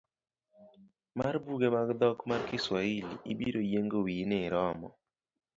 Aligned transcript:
Mar 1.17 1.35
buge 1.43 1.67
mag 1.75 1.89
dhok 1.99 2.19
mar 2.29 2.41
Kiswahili 2.49 3.15
ibiro 3.31 3.59
yiengo 3.69 3.97
wiyi 4.05 4.23
ni 4.29 4.37
iromo. 4.47 4.89